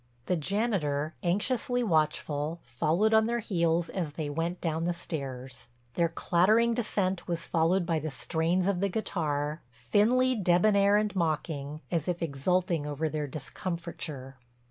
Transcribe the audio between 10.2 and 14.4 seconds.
debonair and mocking as if exulting over their discomfiture.